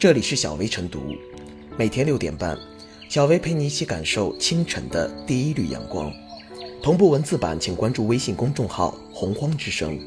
[0.00, 0.98] 这里是小薇晨读，
[1.76, 2.56] 每天六点半，
[3.10, 6.10] 小薇陪你一起感受清晨的第一缕阳光。
[6.82, 10.00] 同步文字版，请关注微信公众号“洪荒之声”。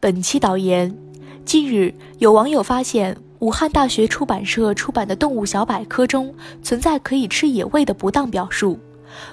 [0.00, 0.96] 本期导言：
[1.44, 8.80] 近日，有网友发现武汉大学出版社出版的《动物小百科》中存在可以吃野味的不当表述。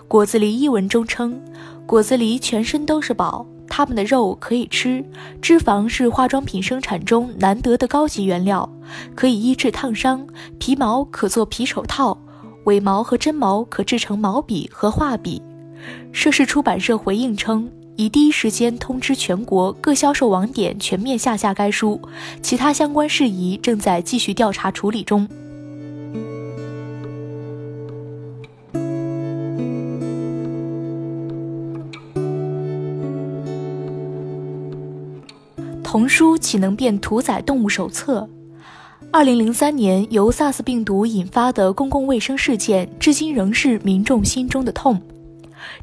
[0.06, 1.42] 果子狸一文中称，
[1.88, 3.48] 果子狸全身都是宝。
[3.74, 5.02] 它们的肉可以吃，
[5.42, 8.70] 脂肪是化妆品生产中难得的高级原料，
[9.16, 10.28] 可以医治烫伤；
[10.60, 12.18] 皮毛可做皮手套，
[12.66, 15.42] 尾毛和真毛可制成毛笔和画笔。
[16.12, 21.98] 涉事出版社回应称，已第一时间通知全国各销售网点全面下架该书，
[22.42, 25.26] 其他相关事宜正在继续调查处理中。
[35.92, 38.26] 童书岂能变屠宰动物手册？
[39.12, 45.02] 二零零三年由 SARS 病毒引发的公共卫生事件，至今仍是民众心中的痛。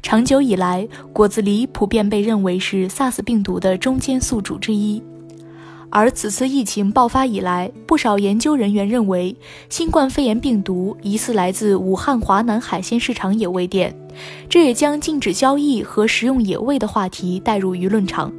[0.01, 4.99] 长久以来，果子狸普遍被认为是 SARS 病毒的中间宿主之一。
[5.91, 9.37] 而此次疫情爆发以来，不少研究人员认为，
[9.69, 13.95] 新冠肺炎病毒疑似来自武汉华南海鲜市场野味店，
[14.49, 18.33] 这也将禁止交易和食用野味的话题带入舆论场。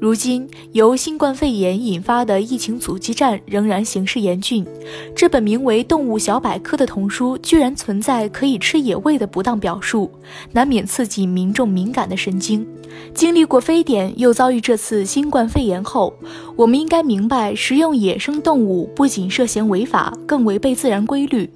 [0.00, 4.64] 如今，由新冠肺炎引发的疫情阻击战仍然形势严峻。
[5.12, 10.08] 这本名为《动物小百科》的童书，居然存在可以吃野味的不当表述，
[10.52, 12.64] 难免刺激民众敏感的神经。
[13.12, 16.14] 经历过非典，又遭遇这次新冠肺炎后，
[16.54, 21.50] 我们应该明白，食用野生动物不仅涉嫌违法，更违背自然规律。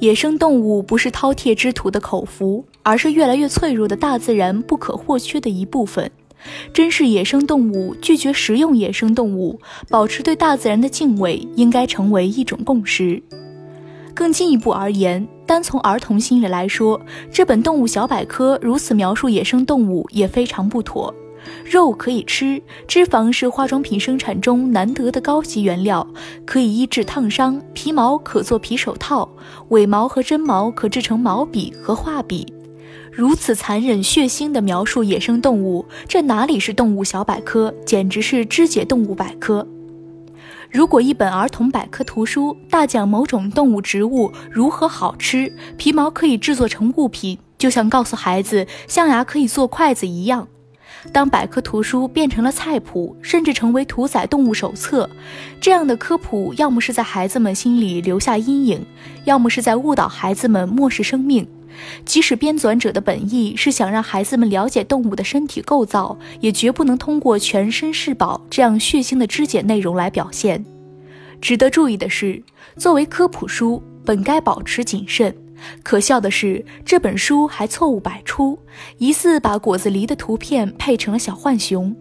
[0.00, 6.10] 野生动物不是饕餮之徒的口福，而是越来越脆弱的大自然不可或缺的一部分。
[6.72, 13.22] 珍视野生动物，拒绝食用野生动物，保持对大自然的敬畏，应该成为一种共识。
[14.14, 17.00] 更进一步而言，单从儿童心理来说，
[17.32, 21.14] 这本动物小百科如此描述野生动物也非常不妥。
[21.64, 26.06] 肉可以吃，脂肪是化妆品生产中难得的高级原料，
[26.44, 29.26] 可以医治烫伤；皮毛可做皮手套，
[29.70, 32.46] 尾毛和真毛可制成毛笔和画笔。
[33.20, 39.68] 如此残忍血腥的描述野生动物，这哪里是动物小百科，简直是肢解动物百科。
[40.70, 50.48] 如果一本儿童百科图书大讲某种动物植物如何好吃，皮毛可以制作成物品，就像告诉孩子象牙可以做筷子一样。
[51.12, 55.08] 当百科图书变成了菜谱，甚至成为屠宰动物手册，
[55.60, 58.84] 这样的科普要么是在孩子们心里留下阴影，
[59.24, 61.46] 要么是在误导孩子们漠视生命。
[62.04, 70.64] 即使编纂者的本意是想让孩子们了解动物的身体构造，也绝不能通过全身是宝这样血腥的肢解内容来表现。
[71.40, 72.42] 值得注意的是，
[72.76, 75.34] 作为科普书，本该保持谨慎。
[75.82, 78.58] 可笑的是，这本书还错误百出，
[78.98, 81.94] 疑似把果子狸的图片配成了小浣熊。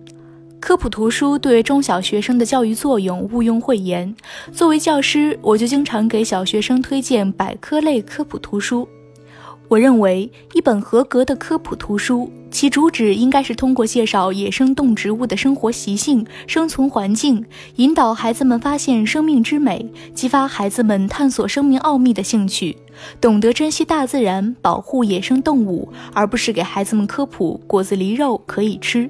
[0.60, 4.14] 科普图书对中小学生的教育作用毋庸讳言。
[4.52, 8.88] 作为教师，我就经常给小学生推荐百科类科普图书。
[9.70, 19.86] 我认为，一本合格的科普图书，其主旨应该是通过介绍野生动植物的生活习性、生存环境，引导孩子们发现生命之美，
[20.16, 22.78] 激发孩子们探索生命奥秘的兴趣，
[23.22, 29.08] 懂得珍惜大自然，保护野生动物，而不是给孩子们科普果子狸肉可以吃。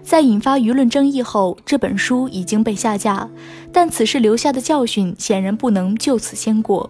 [0.00, 3.28] 在引发舆论争议后，这本书已经被下架，
[3.72, 6.88] 但此事留下的教训显然不能就此先过。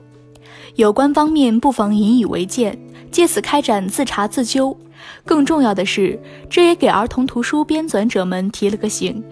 [0.76, 2.78] 有关方面不妨引以为戒，
[3.10, 4.76] 借此开展自查自纠。
[5.24, 6.20] 更重要的是，
[6.50, 9.24] 这也给儿童图书编纂者们提了个醒：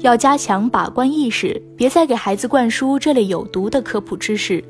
[0.00, 4.64] 要加强把关意识，别再给孩子灌输这类有毒的科普知识。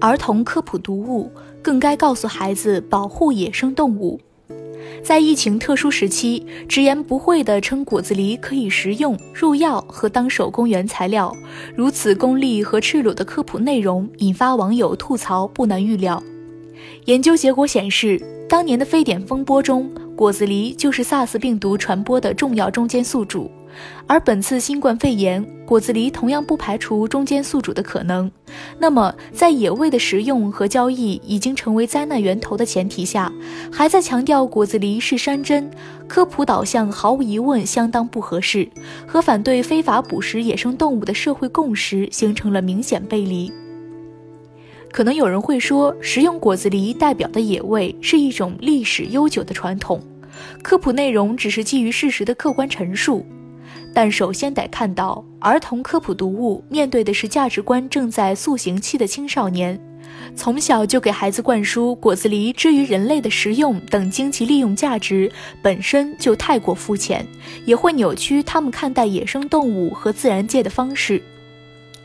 [0.00, 1.28] 儿童科普读物
[1.60, 4.20] 更该告诉孩子保护野生动物。
[5.02, 11.34] 在疫情特殊时期，直言不讳地称果子狸可以食用、入药和当手工原材料，
[11.74, 16.22] 如此功利和赤裸的科普内容，引发网友吐槽不难预料。
[17.06, 23.50] 研究结果显示，当年的非典风波中，果子狸就是 SARS 病毒传播的重要中间宿主。
[24.06, 28.30] 而本次新冠肺炎，果子狸同样不排除中间宿主的可能。
[28.78, 33.30] 那么，在野味的食用和交易已经成为灾难源头的前提下，
[33.70, 35.70] 还在强调果子狸是山珍，
[36.06, 38.68] 科普导向毫无疑问相当不合适，
[39.06, 43.52] 和反对非法捕食野生动物的社会共识形成了明显背离。
[44.90, 50.02] 可能有人会说，食用果子狸代表的野味是一种历史悠久的传统，
[50.62, 53.26] 科普内容只是基于事实的客观陈述。
[53.94, 59.78] 但首先得看到，儿童科普读物面对的是价值观正在塑形期的青少年，
[60.36, 65.30] 从小就给孩子灌输果子狸之于人类的食用等经济利用价值，
[65.60, 67.26] 本身就太过肤浅，
[67.64, 71.20] 也会扭曲他们看待野生动物和自然界的方式。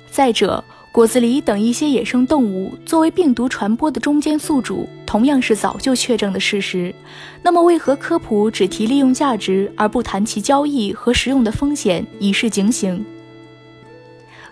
[0.10, 6.94] 再者，果子狸等一些野生动物作为病毒传播的中间宿主，同样是早就确证的事实。
[7.42, 13.04] 那么，为何科普只提利用价值，而不谈其交易和食用的风险，以示警醒？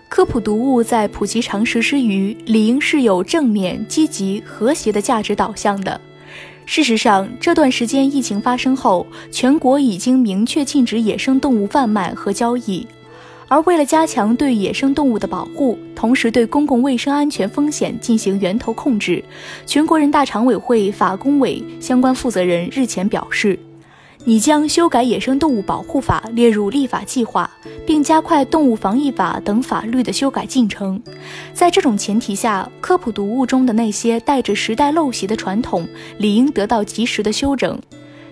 [0.08, 6.00] 科普读物在普及常识之余，理应是有正面、积极、和谐的价值导向的。
[6.66, 12.84] 事实上，这段时间疫情发生后，全国已经明确禁止野生动物贩卖和交易。
[13.48, 19.22] 而为了加强对野生动物的保护，同时对公共卫生安全风险进行源头控制，
[19.66, 23.58] 全国人大常委会法工委相关负责人日前表示，
[24.24, 27.50] 拟将修改《野生动物保护法》列入立法计划，
[27.84, 31.02] 并加快《动物防疫法》等法律的修改进程。
[31.52, 35.86] 在这种前提下，科普读物中的那些带着时代陋习的传统，
[36.18, 37.78] 理应得到及时的修整。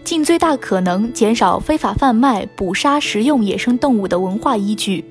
[0.04, 5.04] 尽最大可能减少非法贩卖、捕杀、食用野生动物的文化依据。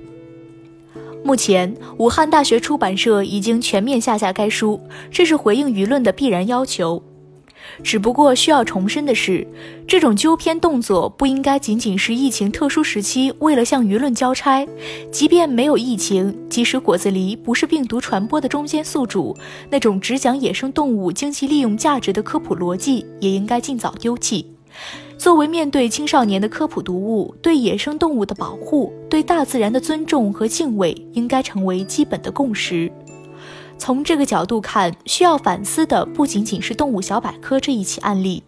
[1.24, 4.82] 目前，武汉大学出版社已经全面下架该书，
[5.12, 7.02] 这是回应舆论的必然要求。
[7.84, 9.46] 只不过需要重申的是，
[9.86, 14.66] 这种纠偏动作不应该仅仅是疫情特殊时期为了向舆论交差。
[15.12, 19.38] 即便没有疫情，即使果子狸不是病毒传播的中间宿主，
[19.70, 24.46] 那种只讲野生动物经济利用价值的科普逻辑也应该尽早丢弃。
[25.18, 32.92] 作为面对青少年的科普读物，对野生动物的保护、对大自然的尊重和敬畏，应该成为基本的共识。
[33.78, 38.44] 从这个角度看，需要反思的不仅仅是《动物小百科》这一起案例，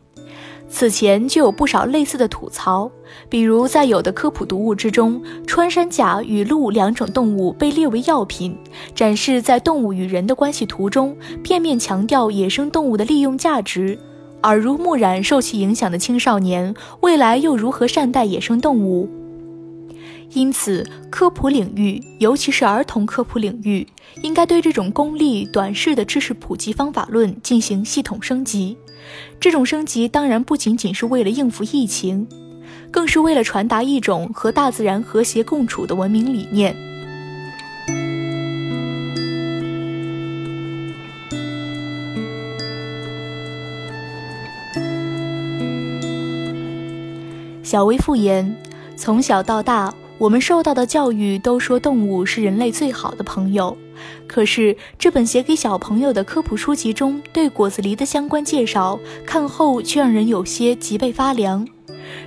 [0.70, 2.92] 此前就有不少类似的吐槽，
[3.30, 8.58] 比如在有的科普读物之中，穿山甲与鹿两种动物被列为药品，
[8.94, 13.98] 展示在动物与人的关系图中，片面强调野生动物的利用价值。
[14.44, 19.10] 耳濡目染、受其影响的青少年，未来又如何善待野生动物？
[20.34, 23.86] 因此，科普领域，尤其是儿童科普领域，
[24.22, 28.78] 应该对这种功利短视的知识普及方法论进行系统升级。
[29.40, 32.28] 这种升级当然不仅仅是为了应付疫情，
[32.90, 36.74] 更是为了传达一种和大自然和谐共处的文明理念。
[47.72, 48.54] 小薇复言，
[48.98, 53.78] 从小到大，我们受到的教育都说动物是人类最好的朋友。
[54.28, 61.66] 可是这本写给小朋友的科普书籍中对果子狸的相关介绍，看后却让人有些脊背发凉。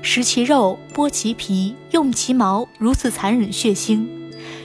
[0.00, 4.06] 食其肉，剥其皮，用其毛，如此残忍血腥。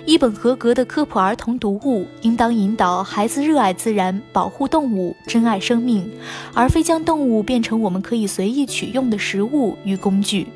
[0.06, 6.10] 一本合格的科普儿童读物，应当引导孩子热爱自然，保护动物，珍爱生命，
[6.54, 10.48] 而非将动物变成我们可以随意取用的食物与工具。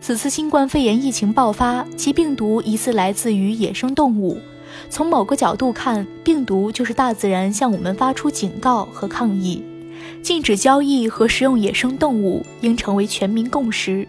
[0.00, 4.38] 此次新冠肺炎疫情爆发，其病毒疑似来自于野生动物。
[4.88, 9.64] 从某个角度看，病毒就是大自然向我们发出警告和抗议。
[10.22, 14.06] 禁止交易和食用野生动物应成为全民共识。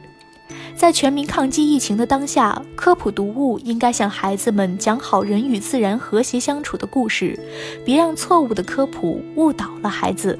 [0.75, 7.39] 在全民抗击疫情的当下，科普读物应该向孩子们讲好人与自然和谐相处的故事，
[7.83, 10.37] 别让错误的科普误导了孩子。